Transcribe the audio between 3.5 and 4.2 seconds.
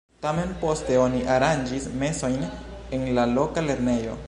lernejo.